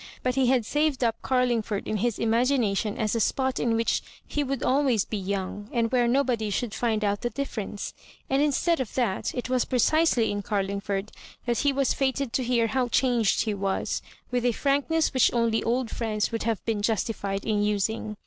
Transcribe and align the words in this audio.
But 0.23 0.33
he 0.33 0.47
had 0.47 0.65
saved 0.65 1.03
up 1.03 1.21
Car 1.21 1.45
lingford 1.45 1.85
in 1.87 1.97
his 1.97 2.17
imagination 2.17 2.97
as 2.97 3.13
a 3.13 3.19
spot 3.19 3.59
in 3.59 3.75
which 3.75 4.01
ho 4.33 4.45
would 4.45 4.63
always 4.63 5.05
be 5.05 5.15
young, 5.15 5.69
and 5.71 5.91
where 5.91 6.07
nobody 6.07 6.49
should 6.49 6.73
find 6.73 7.03
out 7.05 7.21
the 7.21 7.29
difference; 7.29 7.93
and 8.27 8.41
instead 8.41 8.79
of 8.79 8.95
that, 8.95 9.31
it 9.35 9.47
was 9.47 9.63
precisely 9.63 10.31
in 10.31 10.41
Carlingford 10.41 11.11
that 11.45 11.59
he 11.59 11.71
was 11.71 11.93
fated 11.93 12.33
to 12.33 12.43
hear 12.43 12.65
how 12.65 12.87
changed 12.87 13.41
he 13.43 13.53
was, 13.53 14.01
with 14.31 14.43
a 14.43 14.53
frank 14.53 14.89
ness 14.89 15.13
which 15.13 15.31
only 15.35 15.63
old 15.63 15.91
friends 15.91 16.31
would 16.31 16.41
have 16.45 16.65
been 16.65 16.81
justified 16.81 17.45
in 17.45 17.61
using. 17.61 18.17